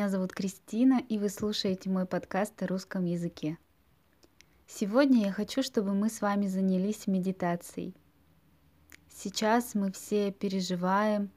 Меня 0.00 0.08
зовут 0.08 0.32
Кристина, 0.32 0.98
и 1.10 1.18
вы 1.18 1.28
слушаете 1.28 1.90
мой 1.90 2.06
подкаст 2.06 2.62
о 2.62 2.66
русском 2.66 3.04
языке. 3.04 3.58
Сегодня 4.66 5.26
я 5.26 5.30
хочу, 5.30 5.62
чтобы 5.62 5.92
мы 5.92 6.08
с 6.08 6.22
вами 6.22 6.46
занялись 6.46 7.06
медитацией. 7.06 7.94
Сейчас 9.14 9.74
мы 9.74 9.92
все 9.92 10.32
переживаем, 10.32 11.30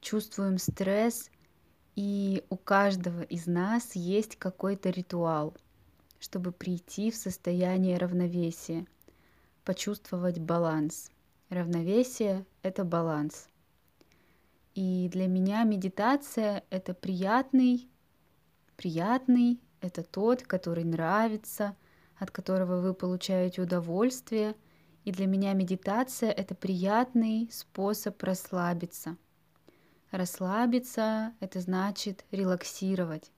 чувствуем 0.00 0.58
стресс, 0.58 1.30
и 1.94 2.42
у 2.50 2.56
каждого 2.56 3.22
из 3.22 3.46
нас 3.46 3.94
есть 3.94 4.34
какой-то 4.34 4.90
ритуал, 4.90 5.56
чтобы 6.18 6.50
прийти 6.50 7.12
в 7.12 7.14
состояние 7.14 7.96
равновесия, 7.96 8.86
почувствовать 9.64 10.40
баланс. 10.40 11.12
Равновесие— 11.48 12.44
это 12.62 12.82
баланс. 12.82 13.46
И 14.74 15.08
для 15.12 15.28
меня 15.28 15.62
медитация— 15.62 16.64
это 16.70 16.92
приятный, 16.92 17.88
приятный, 18.80 19.60
это 19.82 20.02
тот, 20.02 20.44
который 20.44 20.84
нравится, 20.84 21.76
от 22.16 22.30
которого 22.30 22.80
вы 22.80 22.94
получаете 22.94 23.60
удовольствие. 23.60 24.56
И 25.04 25.12
для 25.12 25.26
меня 25.26 25.52
медитация— 25.52 26.30
это 26.32 26.54
приятный 26.54 27.46
способ 27.52 28.22
расслабиться. 28.22 29.18
Расслабиться— 30.10 31.34
это 31.40 31.60
значит 31.60 32.24
релаксировать. 32.30 33.30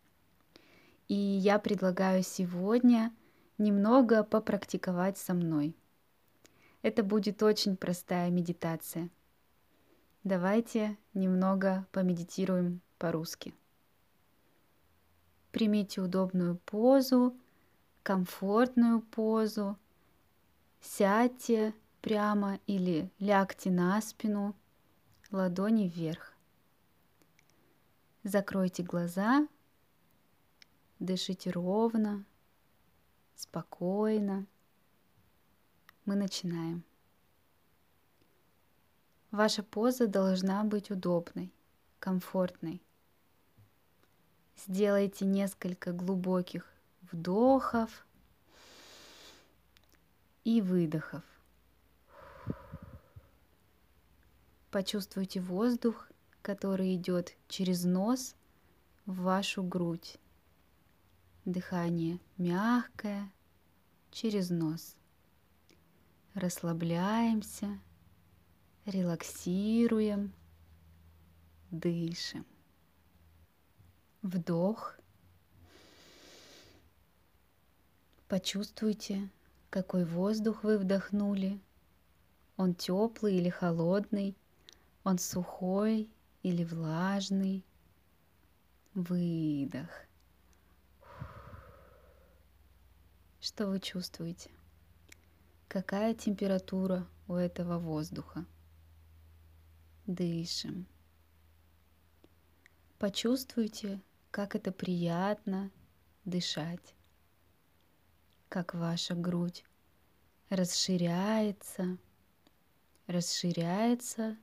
И 1.09 1.17
я 1.17 1.59
предлагаю 1.59 2.23
сегодня 2.23 3.13
немного 3.59 4.23
попрактиковать 4.23 5.19
со 5.19 5.35
мной. 5.35 5.75
Это 6.83 7.03
будет 7.03 7.43
очень 7.43 7.77
простая 7.77 8.31
медитация— 8.31 9.11
Давайте 10.25 10.97
немного 11.15 11.85
помедитируем 11.91 12.81
по-русски. 12.99 13.53
Примите 15.53 16.01
удобную 16.01 16.57
позу, 16.57 17.37
комфортную 18.03 19.03
позу. 19.03 19.79
Сядьте 20.81 21.75
прямо 22.01 22.59
или 22.67 23.11
лягте 23.19 23.71
на 23.71 24.01
спину, 24.01 24.57
ладони 25.31 25.89
вверх. 25.89 26.33
Закройте 28.25 28.83
глаза, 28.83 29.47
дышите 30.99 31.51
ровно, 31.51 32.25
спокойно. 33.37 34.47
Мы 36.07 36.17
начинаем. 36.17 36.83
Ваша 39.31 39.63
поза 39.63 40.07
должна 40.07 40.65
быть 40.65 40.91
удобной, 40.91 41.53
комфортной. 41.99 42.83
Сделайте 44.67 45.25
несколько 45.25 45.93
глубоких 45.93 46.71
вдохов 47.11 48.07
и 50.45 50.61
выдохов. 50.61 51.23
Почувствуйте 54.71 55.41
воздух, 55.41 56.09
который 56.43 56.95
идет 56.95 57.37
через 57.49 57.85
нос 57.85 58.35
в 59.05 59.23
вашу 59.23 59.63
грудь. 59.63 60.19
Дыхание 61.45 62.21
мягкое 62.37 63.33
через 64.11 64.51
нос. 64.51 64.95
Расслабляемся 66.35 67.81
релаксируем, 68.87 70.33
дышим. 71.71 72.45
Вдох. 74.23 74.97
Почувствуйте, 78.29 79.29
какой 79.69 80.05
воздух 80.05 80.65
вы 80.65 80.79
вдохнули. 80.79 81.61
Он 82.57 82.75
теплый 82.75 83.37
или 83.37 83.49
холодный, 83.49 84.37
он 85.05 85.19
сухой 85.19 86.09
или 86.43 86.65
влажный. 86.65 87.65
Выдох. 88.95 89.91
Что 93.41 93.67
вы 93.67 93.81
чувствуете? 93.81 94.51
Какая 95.69 96.15
температура 96.15 97.07
у 97.27 97.35
этого 97.35 97.79
воздуха? 97.79 98.47
дышим. 100.07 100.87
Почувствуйте, 102.99 104.01
как 104.33 104.57
это 104.57 104.73
приятно 104.73 105.71
дышать, 106.25 106.95
как 108.49 108.73
ваша 108.73 109.15
грудь 109.15 109.63
расширяется, 110.49 111.99
расширяется, 113.07 114.39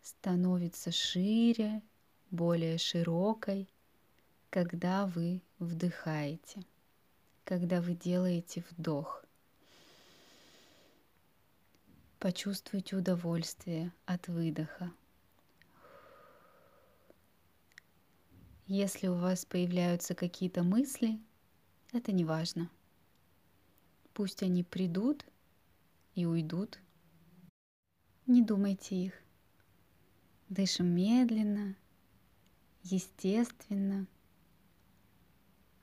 становится 0.00 0.90
шире, 0.92 1.82
более 2.30 2.78
широкой, 2.78 3.68
когда 4.48 5.04
вы 5.06 5.42
вдыхаете, 5.58 6.64
когда 7.44 7.82
вы 7.82 7.94
делаете 7.94 8.64
вдох. 8.70 9.26
Почувствуйте 12.18 12.96
удовольствие 12.96 13.92
от 14.06 14.28
выдоха. 14.28 14.90
Если 18.74 19.06
у 19.06 19.14
вас 19.16 19.44
появляются 19.44 20.14
какие-то 20.14 20.62
мысли, 20.62 21.20
это 21.92 22.10
не 22.10 22.24
важно. 22.24 22.70
Пусть 24.14 24.42
они 24.42 24.64
придут 24.64 25.26
и 26.14 26.24
уйдут. 26.24 26.80
Не 28.26 28.40
думайте 28.40 28.96
их. 28.96 29.12
Дышим 30.48 30.86
медленно, 30.86 31.76
естественно. 32.82 34.06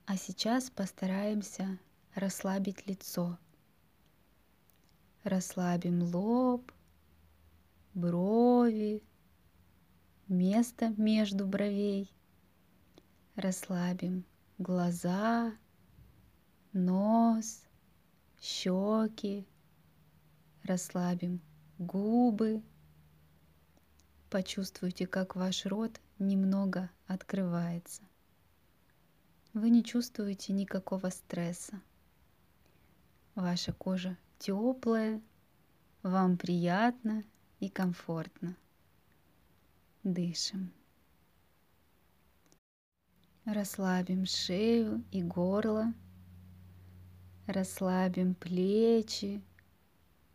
А 0.08 0.18
сейчас 0.18 0.72
постараемся 0.72 1.78
расслабить 2.16 2.88
лицо– 2.88 3.38
Расслабим 5.24 6.02
лоб, 6.02 6.72
брови, 7.94 9.04
место 10.28 10.90
между 10.98 11.46
бровей. 11.46 12.12
Расслабим 13.42 14.26
глаза, 14.58 15.54
нос, 16.74 17.64
щеки. 18.42 19.48
Расслабим 20.64 21.40
губы. 21.78 22.62
Почувствуйте, 24.30 25.08
как 25.08 25.38
ваш 25.38 25.66
рот 25.66 26.02
немного 26.18 26.90
открывается. 27.08 28.02
Вы 29.54 29.70
не 29.70 29.86
чувствуете 29.86 30.52
никакого 30.52 31.08
стресса. 31.08 31.80
Ваша 33.36 33.72
кожа 33.72 34.18
теплое, 34.38 35.22
вам 36.04 36.38
приятно 36.38 37.24
и 37.62 37.70
комфортно. 37.70 38.58
Дышим. 40.04 40.74
Расслабим 43.52 44.28
шею 44.28 45.04
и 45.12 45.24
горло. 45.24 45.92
Расслабим 47.48 48.36
плечи, 48.36 49.42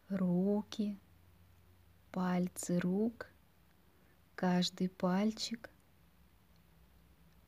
руки, 0.09 0.99
пальцы 2.11 2.81
рук, 2.81 3.29
каждый 4.35 4.89
пальчик. 4.89 5.71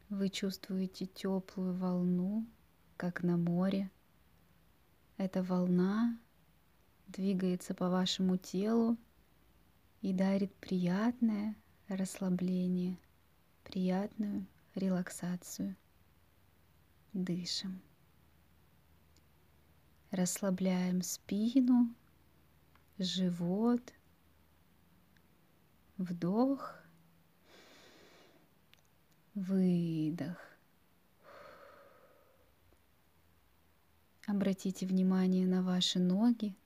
Вы 0.09 0.29
чувствуете 0.29 1.07
теплую 1.07 1.75
волну, 1.75 2.47
как 2.97 3.25
на 3.25 3.37
море. 3.37 3.91
Эта 5.17 5.43
волна 5.43 6.17
двигается 7.09 7.75
по 7.75 7.91
вашему 7.91 8.37
телу 8.37 8.97
и 10.01 10.13
дарит 10.13 10.55
приятное 10.55 11.57
расслабление, 11.89 12.99
приятную 13.65 14.47
релаксацию. 14.77 15.77
Дышим. 17.13 17.81
Расслабляем 20.11 21.03
спину, 21.03 21.95
живот. 22.99 23.93
Вдох. 25.99 26.75
Выдох. 29.35 30.39
Обратите 34.27 34.87
внимание 34.87 35.47
на 35.47 35.63
ваши 35.63 35.99
ноги. 35.99 36.57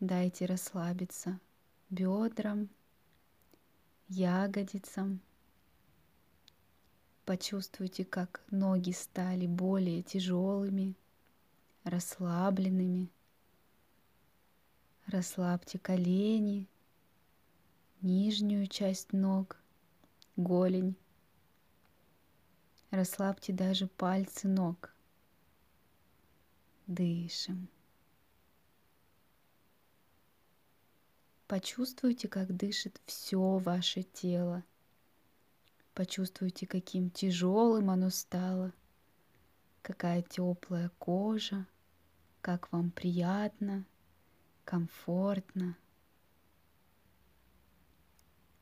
Дайте 0.00 0.46
расслабиться 0.46 1.38
бедрам, 1.90 2.68
ягодицам. 4.08 5.20
Почувствуйте, 7.24 8.04
как 8.04 8.42
ноги 8.50 8.90
стали 8.90 9.46
более 9.46 10.02
тяжелыми, 10.02 10.96
расслабленными. 11.84 13.10
Расслабьте 15.06 15.78
колени, 15.78 16.68
нижнюю 18.00 18.66
часть 18.66 19.12
ног, 19.12 19.60
голень. 20.36 20.96
Расслабьте 22.90 23.52
даже 23.52 23.86
пальцы 23.86 24.48
ног. 24.48 24.92
Дышим. 26.88 27.68
Почувствуйте, 31.46 32.28
как 32.28 32.56
дышит 32.56 33.00
все 33.06 33.58
ваше 33.58 34.02
тело. 34.02 34.64
Почувствуйте, 35.94 36.66
каким 36.66 37.10
тяжелым 37.10 37.90
оно 37.90 38.08
стало, 38.08 38.72
какая 39.82 40.22
теплая 40.22 40.90
кожа, 40.98 41.66
как 42.40 42.72
вам 42.72 42.90
приятно, 42.90 43.84
комфортно. 44.64 45.76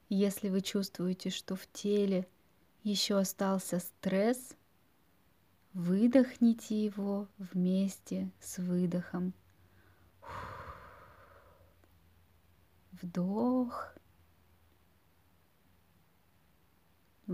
Если 0.09 0.49
вы 0.49 0.61
чувствуете, 0.61 1.31
что 1.31 1.55
в 1.55 1.71
теле 1.73 2.27
еще 2.82 3.17
остался 3.17 3.79
стресс, 3.79 4.56
выдохните 5.73 6.85
его 6.85 7.29
вместе 7.38 8.33
с 8.41 8.59
выдохом. 8.59 9.35
Вдох, 12.91 13.94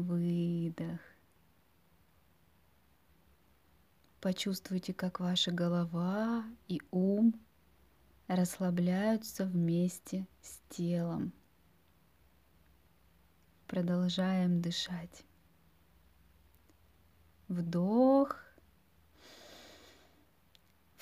выдох. 0.02 1.00
Почувствуйте, 4.20 4.93
как 4.93 5.20
ваша 5.20 5.50
голова 5.50 6.44
и 6.69 6.81
ум 6.90 7.34
расслабляются 8.28 9.44
вместе 9.44 10.26
с 10.43 10.58
телом. 10.69 11.32
Продолжаем 13.66 14.60
дышать. 14.60 15.25
Вдох. 17.49 18.37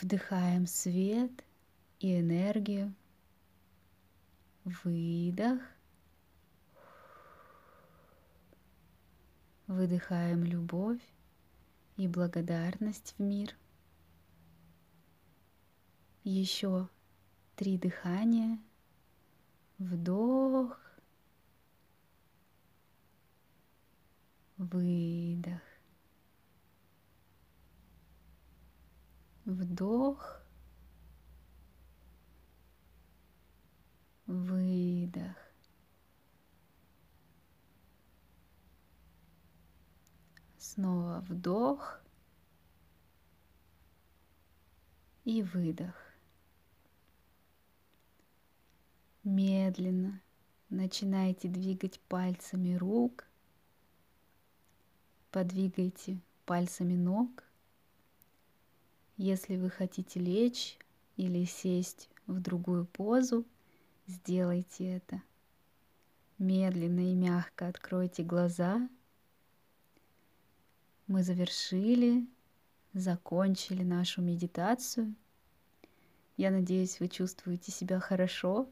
Вдыхаем 0.01 0.67
свет 0.67 1.33
и 2.01 2.21
энергию. 2.21 2.95
Выдох. 4.65 5.61
Выдыхаем 9.75 10.45
любовь 10.45 11.03
и 11.97 12.07
благодарность 12.07 13.17
в 13.19 13.21
мир. 13.21 13.57
Еще 16.23 16.89
три 17.57 17.77
дыхания. 17.77 18.61
Вдох. 19.79 20.79
Выдох. 24.59 25.63
Вдох. 29.45 30.41
Выдох. 34.27 35.45
Снова 40.75 41.21
вдох 41.29 42.01
и 45.25 45.41
выдох. 45.45 45.95
Медленно 49.23 50.21
начинайте 50.71 51.47
двигать 51.47 52.01
пальцами 52.01 52.75
рук, 52.75 53.25
подвигайте 55.31 56.19
пальцами 56.45 56.97
ног. 56.97 57.45
Если 59.17 59.57
вы 59.57 59.71
хотите 59.71 60.19
лечь 60.19 60.77
или 61.17 61.45
сесть 61.45 62.11
в 62.27 62.41
другую 62.41 62.87
позу, 62.87 63.47
сделайте 64.09 64.97
это. 64.97 65.23
Медленно 66.39 67.13
и 67.13 67.15
мягко 67.15 67.69
откройте 67.69 68.25
глаза– 68.25 68.89
мы 71.07 71.23
завершили, 71.23 72.27
закончили 72.93 73.83
нашу 73.83 74.23
медитацию. 74.23 75.15
Я 76.37 76.51
надеюсь, 76.51 76.99
вы 77.01 77.09
чувствуете 77.09 77.71
себя 77.73 78.01
хорошо. 78.01 78.69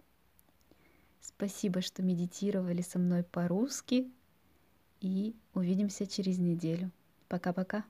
Спасибо, 1.20 1.81
что 1.81 2.02
медитировали 2.02 2.82
со 2.82 2.99
мной 2.99 3.23
по-русски. 3.23 4.11
И 5.00 5.34
увидимся 5.55 6.06
через 6.06 6.38
неделю. 6.38 6.90
Пока-пока. 7.29 7.84